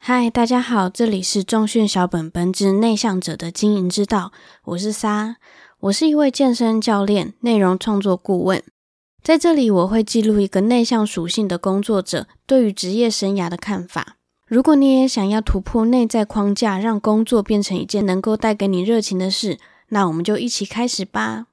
[0.00, 4.32] 嗨，大家好，这里是重训小本本之内向者的经营之道，
[4.64, 5.36] 我是沙，
[5.80, 8.62] 我是一位健身教练、内容创作顾问，
[9.22, 14.16] 在这里我会记录一个内向属性的工作者对于职业生涯的看法。
[14.46, 19.58] 如果你也想要突破内在框架，让工作变成一件能够带给你热情的事，
[19.88, 21.48] 那我们就一起开始吧。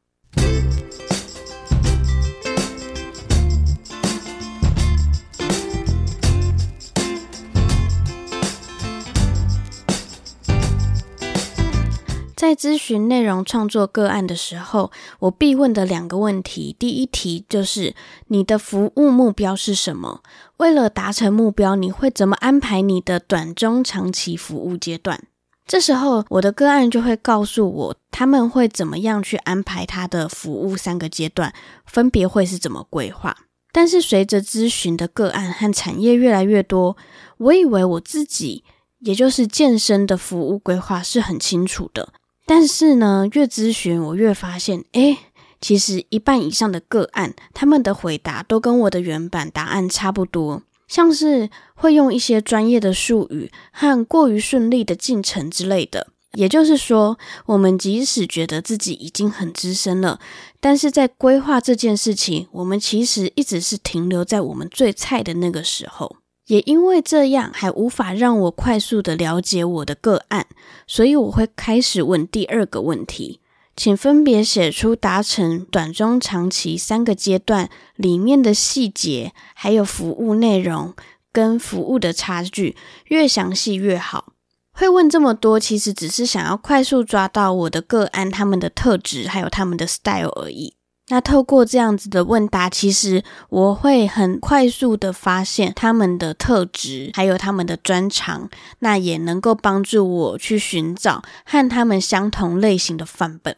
[12.45, 17.95] 在咨询内容创作个案的时候，我必问的两个问题，第一题就是
[18.27, 20.21] 你的服务目标是什么？
[20.57, 25.23] 为了达成目标，你会怎么安排你的短、中、长期服务阶段？
[25.65, 31.51] 这时候，我的个案就会告诉我，他们会怎么样去安排他的服务三个阶段，
[31.87, 33.35] 分别会是怎么规划。
[33.71, 36.95] 但是，随着咨询的个案和产业越来越多，
[37.37, 38.63] 我以为我自己，
[38.99, 42.13] 也就是健身的服务规划是很清楚的。
[42.45, 45.17] 但是呢，越咨询我越发现，诶，
[45.59, 56.07] 其实一半以上的个案，他们的回答都跟我的原版答案差不多，像是会用一些专业的术语和过于顺利的进程之类的。
[56.33, 60.19] 也就是说，我们即使觉得自己已经很资深了，
[60.59, 66.17] 但是在规划这件事情，我们其实一直是停留在我们最菜的那个时候。
[66.47, 70.45] 也因为这样，还无法让我快速的了解我的个案，
[70.85, 73.39] 所以我会开始问第二个问题，
[73.75, 80.93] 请分别写出达成短、中、长期三个阶段里面的细节，还有服务内容
[81.31, 84.33] 跟服务的差距，越详细越好。
[84.71, 90.74] 会问这么多，其实只是想要快速抓到我的个案他们的特质，还有他们的 style 而已。
[91.09, 103.55] 那透过这样子的问答，其实我会很快速的发现他们的特质，还有他们的专长，那也能够帮助我去寻找和他们相同类型的范本。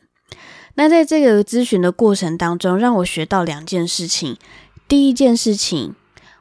[0.76, 4.38] 那在这个咨询的过程当中，让我学到两件事情。
[4.88, 5.96] 第一件事情，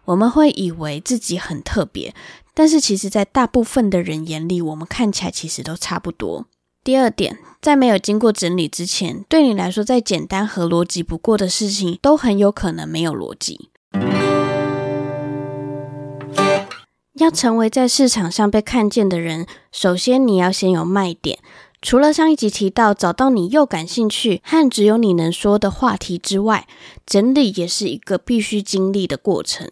[0.06, 2.14] 我们会以为自己很特别，
[2.52, 6.46] 但是其实在大部分的人眼里，我们看起来其实都差不多。
[6.86, 13.70] 第二点，在没有经过整理之前，对你来说再简单和逻辑不过的事情，都很有可能没有逻辑。
[17.14, 21.40] 要成为在市场上被看见的人，首先你要先有卖点。
[21.82, 26.68] 除了上一集提到找到你又感兴趣和只有你能说的话题之外，
[27.04, 29.68] 整理也是一个必须经历的过程。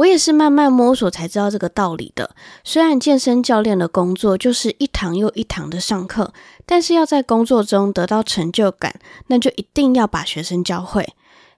[0.00, 2.34] 我也是慢慢摸索才知道这个道理的。
[2.64, 6.32] 虽然健身教练的工作就是一堂又一堂的上课，
[6.64, 11.06] 但是要在工作中得到成就感，那就一定要把学生教会。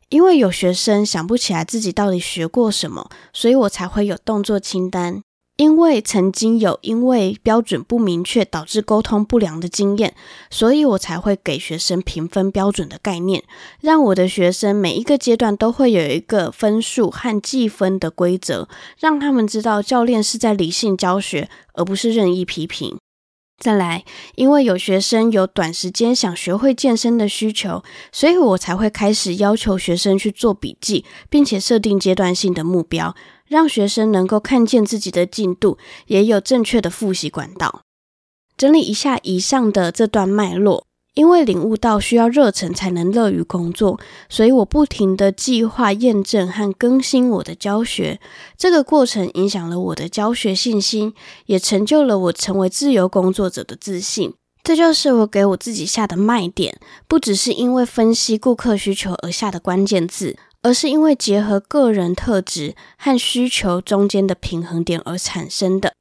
[0.08, 5.22] 因为有学生想不起来自己到底学过什么，所以我才会有动作清单。
[5.56, 10.14] 因为曾经有因为标准不明确导致沟通不良的经验，
[10.50, 13.44] 所以我才会给学生评分标准的概念，
[13.80, 18.68] 让我的学生每一个阶段都会有一个分数和计分的规则，
[18.98, 22.98] 让他们知道教练是在理性教学，而不是任意批评。
[23.62, 33.14] 再来，因为有学生有短时间想学会健身的需求，所以我才会开始要求学生去做笔记，并且设定阶段性的目标。
[33.46, 37.82] 让学生能够看见自己的进度，也有正确的复习管道。
[38.56, 48.18] 整理一下以上的这段脉络，因为领悟到需要热忱才能乐于工作，所以我不停的计划、验证和更新我的教学。
[48.56, 51.14] 这个过程影响了我的教学信心，
[51.46, 54.34] 也成就了我成为自由工作者的自信。
[54.62, 56.78] 这就是我给我自己下的卖点，
[57.08, 60.36] 不只是因为分析顾客需求而下的关键字。
[60.64, 65.92] 而是因为结合个人特质和需求中间的平衡点而产生的。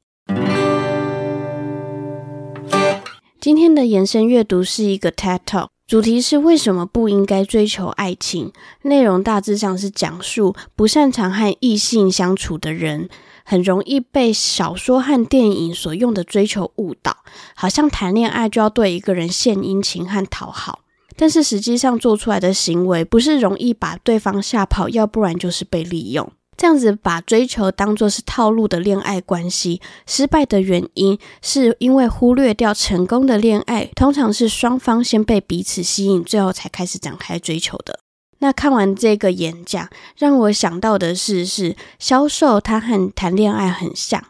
[3.42, 8.54] 今天的延伸阅读是一个 TED Talk，主题是为什么不应该追求爱情。
[8.84, 13.10] 内容大致上是讲述不擅长和异性相处的人，
[13.44, 17.18] 很容易被小说和电影所用的追求误导，
[17.56, 20.82] 好像谈恋爱就要对一个人献殷勤和讨好。
[21.18, 26.32] 但是实际上做出来的行为不是容易把对方吓跑，要不然就是被利用。
[26.62, 38.02] 这样子把追求当作是套路的恋爱关系，失败的原因是因为忽略掉成功的恋爱，通常是双方先被彼此吸引，最后才开始展开追求的。
[38.38, 44.24] 那看完这个演讲，让我想到的是，是销售它和谈恋爱很像。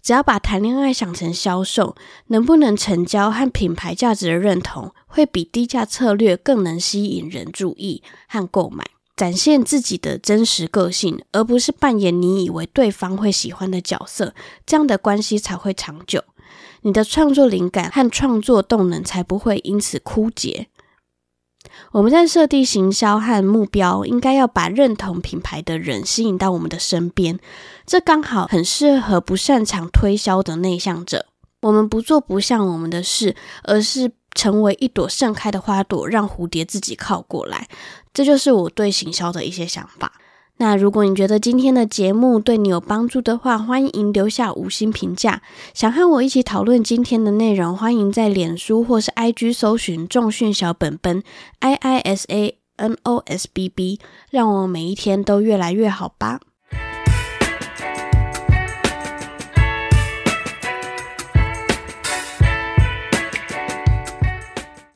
[0.00, 1.96] 只要把谈恋爱想成销售，
[2.28, 8.84] 能不能成交和品牌价值的认同，会比低价策略更能吸引人注意和购买。
[9.14, 14.34] 展现自己的真实个性，而不是扮演你以为对方会喜欢的角色，
[14.66, 16.24] 这样的关系才会长久。
[16.82, 20.68] 你的创作灵感和创作动能才不会因此枯竭。
[21.92, 27.38] 我们在设定行销和目标，应该要把认同品牌的人吸引到我们的身边，
[27.86, 31.26] 这刚好很适合不擅长推销的内向者。
[31.62, 37.68] 我们不做不像我们的事，而是成为一朵盛开的花朵，让蝴蝶自己靠过来。
[38.12, 40.12] 这就是我对行销的一些想法。
[40.58, 45.40] 那如果你觉得今天的节目对你有帮助的话，欢迎留下五星评价。
[45.72, 51.22] 想和我一起讨论今天的内容，欢迎在脸书或是 IG 搜寻“重训小本本
[51.60, 53.98] ”，I I S A N O S B B，
[54.30, 56.40] 让我每一天都越来越好吧。